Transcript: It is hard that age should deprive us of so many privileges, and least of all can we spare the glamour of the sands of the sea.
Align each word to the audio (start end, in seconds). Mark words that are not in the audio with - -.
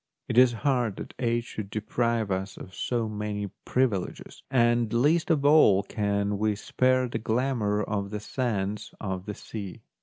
It 0.27 0.35
is 0.35 0.53
hard 0.65 0.95
that 0.95 1.13
age 1.19 1.43
should 1.43 1.69
deprive 1.69 2.31
us 2.31 2.57
of 2.57 2.73
so 2.73 3.07
many 3.07 3.51
privileges, 3.65 4.41
and 4.49 4.91
least 4.91 5.29
of 5.29 5.45
all 5.45 5.83
can 5.83 6.39
we 6.39 6.55
spare 6.55 7.07
the 7.07 7.19
glamour 7.19 7.83
of 7.83 8.09
the 8.09 8.19
sands 8.19 8.95
of 8.99 9.27
the 9.27 9.35
sea. 9.35 9.83